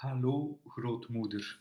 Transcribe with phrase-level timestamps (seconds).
[0.00, 1.60] Hallo, grootmoeder.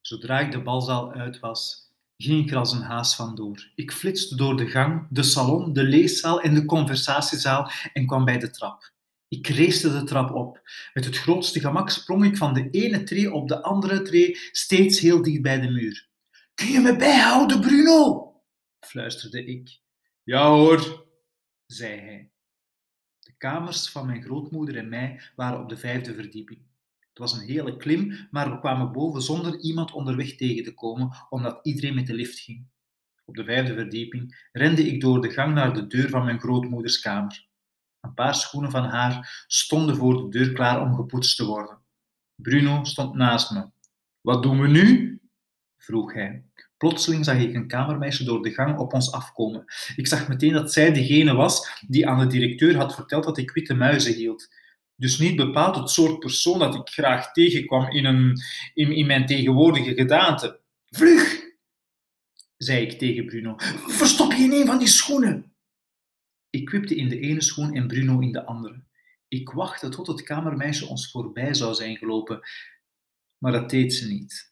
[0.00, 3.70] Zodra ik de balzaal uit was, ging ik er als een haas vandoor.
[3.74, 8.38] Ik flitste door de gang, de salon, de leeszaal en de conversatiezaal en kwam bij
[8.38, 8.92] de trap.
[9.28, 10.60] Ik reesde de trap op.
[10.94, 15.00] Met het grootste gemak sprong ik van de ene tree op de andere tree, steeds
[15.00, 16.08] heel dicht bij de muur.
[16.54, 18.32] Kun je me bijhouden, Bruno?
[18.80, 19.80] fluisterde ik.
[20.22, 21.06] Ja hoor,
[21.66, 22.31] zei hij.
[23.22, 26.60] De kamers van mijn grootmoeder en mij waren op de vijfde verdieping.
[26.98, 31.16] Het was een hele klim, maar we kwamen boven zonder iemand onderweg tegen te komen,
[31.28, 32.66] omdat iedereen met de lift ging.
[33.24, 37.00] Op de vijfde verdieping rende ik door de gang naar de deur van mijn grootmoeders
[37.00, 37.46] kamer.
[38.00, 41.82] Een paar schoenen van haar stonden voor de deur klaar om gepoetst te worden.
[42.34, 43.70] Bruno stond naast me.
[44.20, 45.20] Wat doen we nu?
[45.76, 46.44] vroeg hij.
[46.82, 49.64] Plotseling zag ik een kamermeisje door de gang op ons afkomen.
[49.96, 53.50] Ik zag meteen dat zij degene was die aan de directeur had verteld dat ik
[53.50, 54.48] witte muizen hield.
[54.96, 58.40] Dus niet bepaald het soort persoon dat ik graag tegenkwam in, een,
[58.74, 60.60] in, mijn tegenwoordige gedaante.
[60.86, 61.40] Vlug!
[62.56, 63.54] zei ik tegen Bruno.
[63.86, 65.54] Verstop je in een van die schoenen!
[66.50, 68.84] Ik wipte in de ene schoen en Bruno in de andere.
[69.28, 72.40] Ik wachtte tot het kamermeisje ons voorbij zou zijn gelopen,
[73.38, 74.51] maar dat deed ze niet.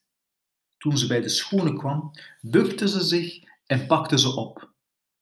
[0.80, 4.72] Toen ze bij de schoenen kwam, bukte ze zich en pakte ze op.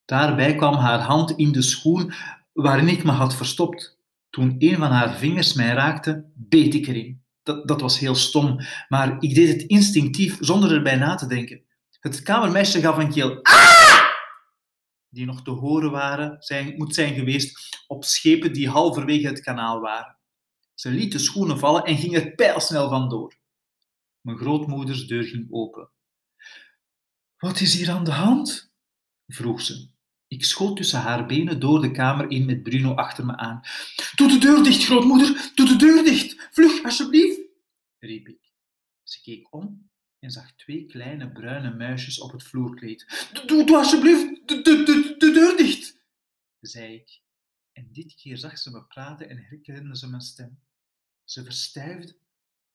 [0.04, 2.12] Daarbij kwam haar hand in de schoen
[2.52, 3.98] waarin ik me had verstopt.
[4.30, 7.22] Toen een van haar vingers mij raakte, beet ik erin.
[7.42, 11.62] Dat, dat was heel stom, maar ik deed het instinctief zonder erbij na te denken.
[12.00, 14.04] Het kamermeisje gaf een keel ah!
[15.08, 19.80] die nog te horen waren, zijn, moet zijn geweest op schepen die halverwege het kanaal
[19.80, 20.16] waren.
[20.74, 23.37] Ze liet de schoenen vallen en ging er pijlsnel vandoor.
[24.20, 25.90] Mijn grootmoeders deur ging open.
[27.36, 28.72] Wat is hier aan de hand?
[29.26, 29.90] vroeg ze.
[30.26, 33.60] Ik schoot tussen haar benen door de kamer in met Bruno achter me aan.
[34.14, 35.52] Doe de deur dicht, grootmoeder!
[35.54, 36.48] Doe de deur dicht!
[36.52, 37.40] Vlug, alsjeblieft!
[37.98, 38.52] riep ik.
[39.02, 43.28] Ze keek om en zag twee kleine bruine muisjes op het vloerkleed.
[43.46, 46.06] Doe, doe alsjeblieft de, de, de, de deur dicht!
[46.60, 47.22] zei ik.
[47.72, 50.60] En dit keer zag ze me praten en herkende ze mijn stem.
[51.24, 52.18] Ze verstijfde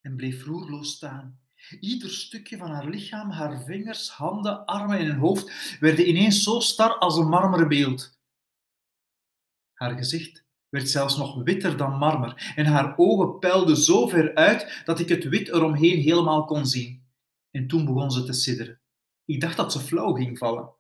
[0.02, 1.43] en bleef roerloos staan.
[1.80, 6.98] Ieder stukje van haar lichaam, haar vingers, handen, armen en hoofd werden ineens zo star
[6.98, 8.20] als een marmeren beeld.
[9.74, 14.82] Haar gezicht werd zelfs nog witter dan marmer en haar ogen puilden zo ver uit
[14.86, 17.04] dat ik het wit eromheen helemaal kon zien.
[17.52, 18.82] En toen begon ze te sidderen.
[19.26, 20.74] Ik dacht dat ze flauw ging vallen.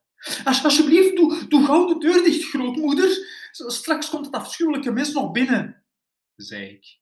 [0.44, 3.28] Alsjeblieft, doe, doe gauw de deur dicht, grootmoeder.
[3.52, 5.84] Straks komt het afschuwelijke mes nog binnen,
[6.36, 7.02] zei ik.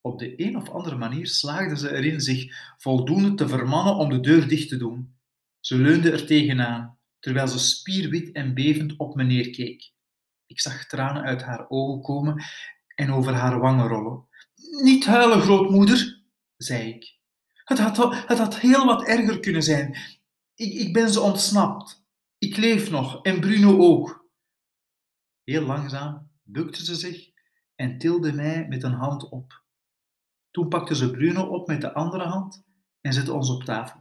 [0.00, 4.20] Op de een of andere manier slaagde ze erin zich voldoende te vermannen om de
[4.20, 5.16] deur dicht te doen.
[5.60, 9.92] Ze leunde er tegenaan, terwijl ze spierwit en bevend op me neerkeek.
[10.46, 12.44] Ik zag tranen uit haar ogen komen
[12.94, 14.28] en over haar wangen rollen.
[14.82, 16.22] Niet huilen, grootmoeder,
[16.56, 17.16] zei ik.
[17.64, 19.96] Het had, het had heel wat erger kunnen zijn.
[20.54, 22.06] Ik, ik ben ze ontsnapt.
[22.38, 24.28] Ik leef nog en Bruno ook.
[25.44, 27.30] Heel langzaam bukte ze zich
[27.74, 29.64] en tilde mij met een hand op.
[30.58, 32.64] Toen pakte ze Bruno op met de andere hand
[33.00, 34.00] en zette ons op tafel.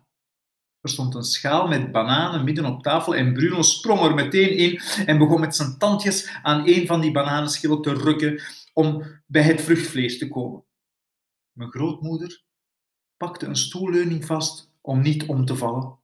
[0.82, 4.82] Er stond een schaal met bananen midden op tafel en Bruno sprong er meteen in
[5.06, 8.42] en begon met zijn tandjes aan een van die bananenschillen te rukken
[8.74, 10.64] om bij het vruchtvlees te komen.
[11.52, 12.44] Mijn grootmoeder
[13.18, 16.00] pakte een stoelleuning vast om niet om te vallen,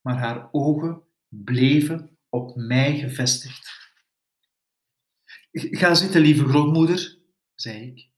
[0.00, 3.92] maar haar ogen bleven op mij gevestigd.
[5.52, 7.18] Ga zitten, lieve grootmoeder,
[7.54, 8.09] zei ik.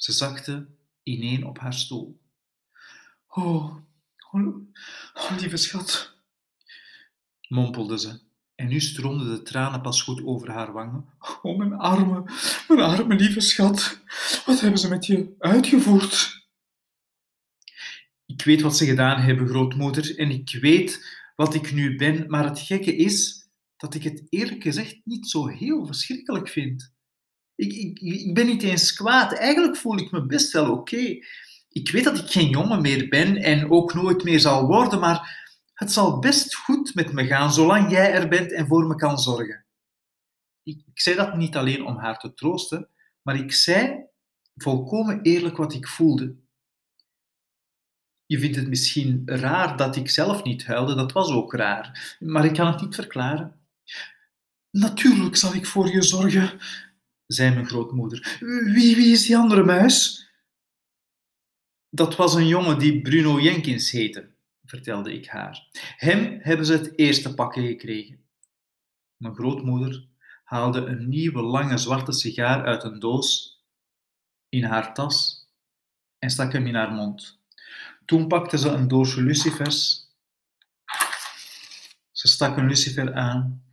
[0.00, 0.66] Ze zakte
[1.02, 2.20] ineen op haar stoel.
[3.28, 3.76] Oh,
[4.30, 4.56] oh,
[5.14, 6.16] oh, lieve schat,
[7.48, 8.20] mompelde ze.
[8.54, 11.04] En nu stroomden de tranen pas goed over haar wangen.
[11.42, 12.24] Oh, mijn arme,
[12.68, 14.00] mijn arme lieve schat.
[14.46, 16.44] Wat hebben ze met je uitgevoerd?
[18.26, 22.44] Ik weet wat ze gedaan hebben, grootmoeder, en ik weet wat ik nu ben, maar
[22.44, 26.92] het gekke is dat ik het eerlijk gezegd niet zo heel verschrikkelijk vind.
[27.60, 29.32] Ik, ben niet eens kwaad.
[29.32, 31.18] Eigenlijk voel ik me best wel oké.
[31.68, 35.48] Ik weet dat ik geen jongen meer ben en ook nooit meer zal worden, maar
[35.74, 39.18] het zal best goed met me gaan zolang jij er bent en voor me kan
[39.18, 39.64] zorgen.
[40.62, 42.88] Ik, ik zei dat niet alleen om haar te troosten,
[43.22, 44.04] maar ik zei
[44.54, 46.36] volkomen eerlijk wat ik voelde.
[48.26, 52.44] Je vindt het misschien raar dat ik zelf niet huilde, dat was ook raar, maar
[52.44, 53.60] ik kan het niet verklaren.
[54.70, 56.60] Natuurlijk zal ik voor je zorgen,
[57.32, 58.36] zei mijn grootmoeder.
[58.74, 60.28] Wie, wie is die andere muis?
[61.90, 64.30] Dat was een jongen die Bruno Jenkins heette,
[64.64, 65.68] vertelde ik haar.
[65.96, 68.24] Hem hebben ze het eerste pakken gekregen.
[69.16, 70.06] Mijn grootmoeder
[70.44, 73.60] haalde een nieuwe lange zwarte sigaar uit een doos
[74.48, 75.48] in haar tas
[76.18, 77.38] en stak hem in haar mond.
[78.04, 80.08] Toen pakte ze een doosje lucifers.
[82.10, 83.69] Ze stak een lucifer aan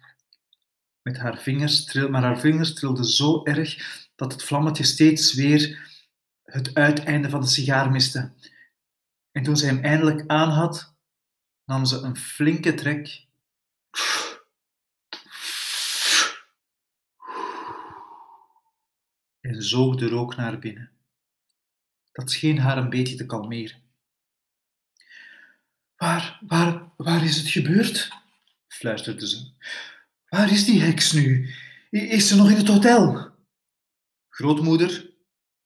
[1.08, 5.90] met haar vingers, maar haar vingers trilden zo erg dat het vlammetje steeds weer
[6.44, 8.32] het uiteinde van de sigaar miste.
[9.32, 10.96] En toen ze hem eindelijk aan had,
[11.66, 13.26] nam ze een flinke trek
[19.42, 20.92] en zoog de rook naar binnen.
[22.12, 23.82] Dat scheen haar een beetje te kalmeren.
[25.96, 28.10] Waar, waar, waar is het gebeurd?
[28.68, 29.52] fluisterde ze.
[30.30, 31.54] Waar is die heks nu?
[31.90, 33.32] Is ze nog in het hotel?
[34.30, 35.14] Grootmoeder,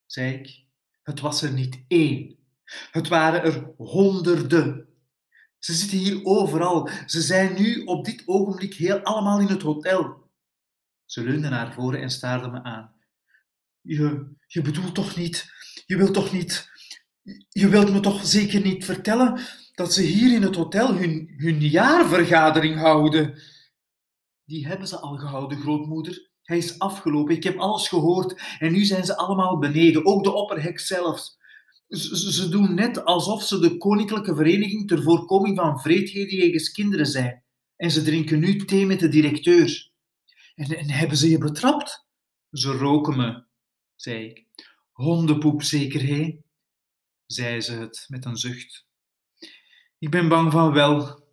[0.06, 0.64] zei ik,
[1.04, 2.38] het was er niet één.
[2.92, 4.88] Het waren er honderden.
[5.60, 6.90] Ze zitten hier overal.
[7.06, 10.30] Ze zijn nu op dit ogenblik heel allemaal in het hotel.
[11.06, 12.94] Ze leunde naar voren en staarde me aan.
[13.82, 15.52] Je, je bedoelt toch niet,
[15.86, 16.72] je wilt toch niet,
[17.50, 19.40] je wilt me toch zeker niet vertellen
[19.74, 23.42] dat ze hier in het hotel hun, hun jaarvergadering houden?
[24.52, 26.30] Die hebben ze al gehouden, grootmoeder.
[26.42, 30.32] Hij is afgelopen, ik heb alles gehoord en nu zijn ze allemaal beneden, ook de
[30.32, 31.38] opperhek zelfs.
[31.88, 37.06] Ze, ze doen net alsof ze de Koninklijke Vereniging ter voorkoming van vreedheden jegens kinderen
[37.06, 37.44] zijn.
[37.76, 39.92] En ze drinken nu thee met de directeur.
[40.56, 42.08] En, en hebben ze je betrapt?
[42.52, 43.44] Ze roken me,
[43.96, 44.46] zei ik.
[44.92, 46.38] Hondenpoep zeker, hé?
[47.26, 48.86] zei ze het met een zucht.
[50.00, 51.24] Ik ben bang van wel.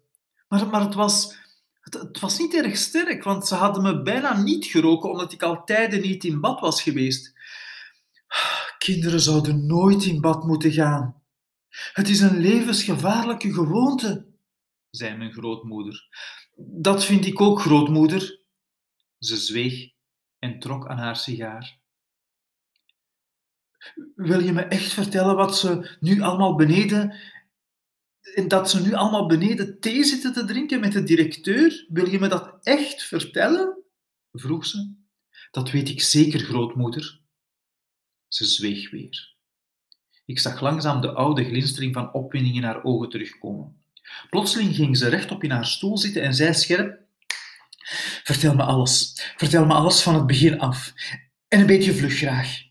[0.49, 1.39] Maar, maar het, was,
[1.95, 5.65] het, was niet erg sterk, want ze hadden me bijna niet geroken omdat ik al
[5.65, 7.33] tijden niet in bad was geweest.
[8.79, 11.23] Kinderen zouden nooit in bad moeten gaan.
[11.93, 14.27] Het is een levensgevaarlijke gewoonte,
[14.91, 16.09] zei mijn grootmoeder.
[16.57, 18.41] Dat vind ik ook, grootmoeder.
[19.19, 19.91] Ze zweeg
[20.39, 21.79] en trok aan haar sigaar.
[24.15, 27.15] Wil je me echt vertellen wat ze nu allemaal beneden
[28.35, 31.87] en dat ze nu allemaal beneden thee zitten te drinken met de directeur?
[31.89, 33.77] Wil je me dat echt vertellen?
[34.33, 34.95] vroeg ze.
[35.51, 37.21] Dat weet ik zeker, grootmoeder.
[38.29, 39.37] Ze zweeg weer.
[40.25, 43.83] Ik zag langzaam de oude glinstering van opwinding in haar ogen terugkomen.
[44.31, 47.01] Plotseling ging ze rechtop in haar stoel zitten en zei scherp:
[48.23, 49.13] Vertel me alles.
[49.37, 50.93] Vertel me alles van het begin af.
[51.49, 52.68] En een beetje vlug graag.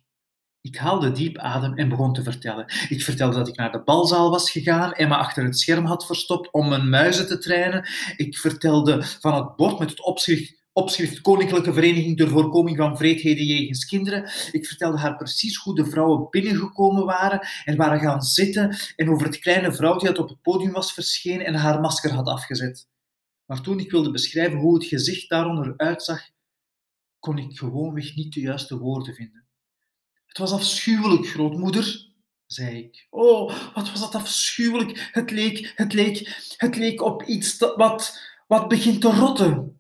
[0.68, 2.66] Ik haalde diep adem en begon te vertellen.
[2.90, 6.06] Ik vertelde dat ik naar de balzaal was gegaan en me achter het scherm had
[6.06, 7.90] verstopt om mijn muizen te trainen.
[8.16, 13.46] Ik vertelde van het bord met het opschrift opschrift Koninklijke Vereniging ter Voorkoming van Vreedheden
[13.46, 14.24] jegens Kinderen.
[14.52, 19.28] Ik vertelde haar precies hoe de vrouwen binnengekomen waren en waren gaan zitten en over
[19.28, 22.88] het kleine vrouwtje dat op het podium was verschenen en haar masker had afgezet.
[23.46, 26.22] Maar toen ik wilde beschrijven hoe het gezicht daaronder uitzag,
[27.20, 29.47] kon ik gewoonweg niet de juiste woorden vinden.
[30.38, 32.06] Het was afschuwelijk, grootmoeder,
[32.46, 33.08] zei ik.
[33.10, 35.10] Oh, wat was dat afschuwelijk.
[35.12, 39.80] Het leek, het leek, het leek op iets wat, wat begint te rotten.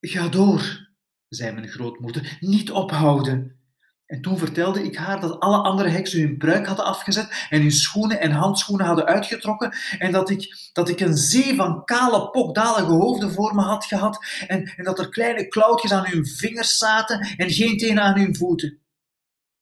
[0.00, 0.88] Ga door,
[1.28, 3.60] zei mijn grootmoeder, niet ophouden.
[4.06, 7.72] En toen vertelde ik haar dat alle andere heksen hun pruik hadden afgezet en hun
[7.72, 12.92] schoenen en handschoenen hadden uitgetrokken en dat ik, dat ik een zee van kale, pokdalige
[12.92, 17.20] hoofden voor me had gehad en, en dat er kleine klauwtjes aan hun vingers zaten
[17.36, 18.84] en geen tenen aan hun voeten.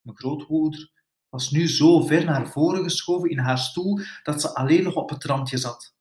[0.04, 0.90] Mijn grootmoeder
[1.28, 5.10] was nu zo ver naar voren geschoven in haar stoel dat ze alleen nog op
[5.10, 5.94] het randje zat.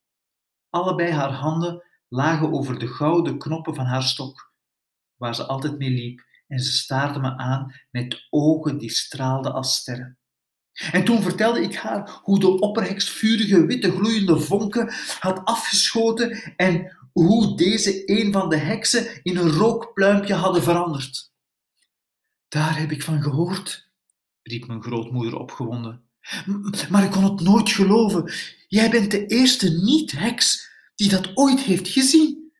[0.70, 4.54] Allebei haar handen lagen over de gouden knoppen van haar stok,
[5.16, 9.76] waar ze altijd mee liep, en ze staarde me aan met ogen die straalden als
[9.76, 10.18] sterren.
[10.92, 16.98] En toen vertelde ik haar hoe de opperheks vurige witte gloeiende vonken had afgeschoten en
[17.12, 21.32] hoe deze een van de heksen in een rookpluimpje hadden veranderd.
[22.48, 23.92] Daar heb ik van gehoord,
[24.44, 26.02] riep mijn grootmoeder opgewonden.
[26.90, 28.34] Maar ik kon het nooit geloven.
[28.68, 32.52] Jij bent de eerste niet-heks die dat ooit heeft gezien.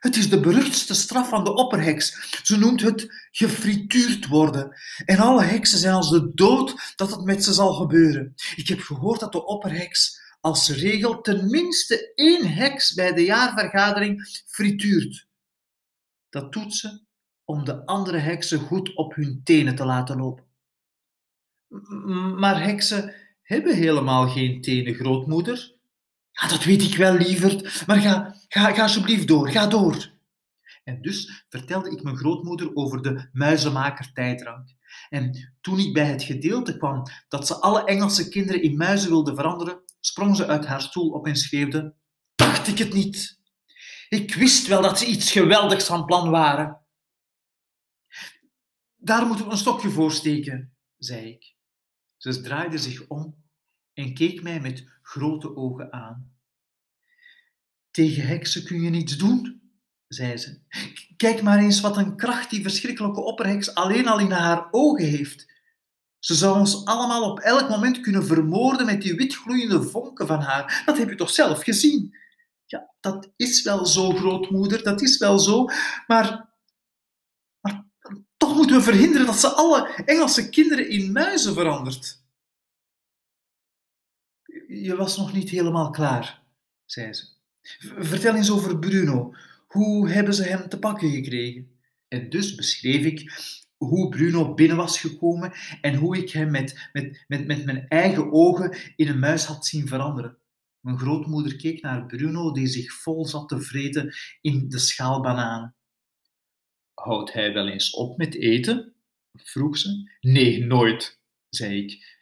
[0.00, 2.38] Het is de beruchtste straf van de opperheks.
[2.42, 4.76] Ze noemt het gefrituurd worden.
[5.04, 8.34] En alle heksen zijn als de dood dat het met ze zal gebeuren.
[8.56, 15.26] Ik heb gehoord dat de opperheks als regel tenminste één heks bij de jaarvergadering frituurt.
[16.28, 17.02] Dat doet ze
[17.44, 20.43] om de andere heksen goed op hun tenen te laten lopen.
[22.36, 25.72] Maar heksen hebben helemaal geen tenen, grootmoeder.
[26.30, 30.12] Ja, dat weet ik wel, lieverd, maar ga, ga, ga alsjeblieft door, ga door.
[30.84, 34.68] En dus vertelde ik mijn grootmoeder over de muizenmaker-tijddrank.
[35.08, 39.34] En toen ik bij het gedeelte kwam dat ze alle Engelse kinderen in muizen wilde
[39.34, 41.94] veranderen, sprong ze uit haar stoel op en schreeuwde:
[42.34, 43.40] Dacht ik het niet?
[44.08, 46.80] Ik wist wel dat ze iets geweldigs van plan waren.
[48.96, 51.53] Daar moeten we een stokje voor steken, zei ik.
[52.24, 53.34] Ze draaide zich om
[53.92, 56.32] en keek mij met grote ogen aan.
[57.90, 59.62] Tegen heksen kun je niets doen,
[60.08, 60.60] zei ze.
[61.16, 65.52] Kijk maar eens wat een kracht die verschrikkelijke opperheks alleen al in haar ogen heeft.
[66.18, 70.82] Ze zou ons allemaal op elk moment kunnen vermoorden met die witgloeiende vonken van haar.
[70.86, 72.16] Dat heb je toch zelf gezien?
[72.66, 75.64] Ja, dat is wel zo, grootmoeder, dat is wel zo.
[76.06, 76.53] Maar,
[78.44, 82.22] toch moeten we verhinderen dat ze alle Engelse kinderen in muizen verandert.
[84.68, 86.42] Je was nog niet helemaal klaar,
[86.84, 87.24] zei ze.
[87.98, 89.34] Vertel eens over Bruno.
[89.66, 91.70] Hoe hebben ze hem te pakken gekregen?
[92.08, 93.32] En dus beschreef ik
[93.76, 98.32] hoe Bruno binnen was gekomen en hoe ik hem met, met, met, met mijn eigen
[98.32, 100.38] ogen in een muis had zien veranderen.
[100.80, 105.74] Mijn grootmoeder keek naar Bruno, die zich vol zat te vreten in de schaal bananen.
[106.94, 108.94] Houdt hij wel eens op met eten?
[109.32, 110.10] vroeg ze.
[110.20, 112.18] Nee, nooit, zei ik.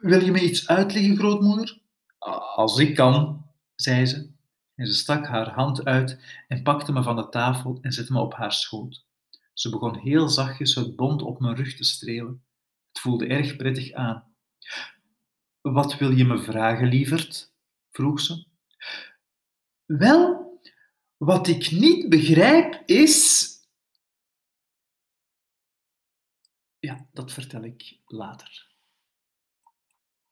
[0.00, 1.80] Wil je me iets uitleggen, grootmoeder?
[2.54, 4.32] Als ik kan, zei ze.
[4.74, 8.20] En ze stak haar hand uit en pakte me van de tafel en zette me
[8.20, 9.06] op haar schoot.
[9.52, 12.44] Ze begon heel zachtjes het bont op mijn rug te strelen.
[12.92, 14.34] Het voelde erg prettig aan.
[15.60, 17.52] Wat wil je me vragen, lieverd?
[17.90, 18.46] vroeg ze.
[19.84, 20.52] Wel,
[21.16, 23.48] wat ik niet begrijp is.
[26.84, 28.73] Ja, dat vertel ik later.